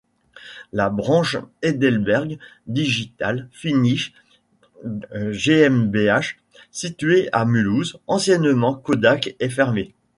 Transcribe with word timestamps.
La 0.73 0.89
branche 0.89 1.37
Heidelberg 1.61 2.39
Digital 2.65 3.47
Finishing 3.51 4.11
GmbH 5.13 6.37
située 6.71 7.29
à 7.31 7.45
Mulhouse, 7.45 7.99
anciennement 8.07 8.73
Kodak, 8.73 9.35
est 9.39 9.49
fermée. 9.49 9.93